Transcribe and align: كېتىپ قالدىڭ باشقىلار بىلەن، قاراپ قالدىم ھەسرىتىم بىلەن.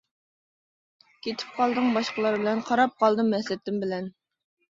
كېتىپ 1.27 1.51
قالدىڭ 1.57 1.91
باشقىلار 1.99 2.39
بىلەن، 2.41 2.65
قاراپ 2.71 2.97
قالدىم 3.05 3.31
ھەسرىتىم 3.37 3.79
بىلەن. 3.87 4.11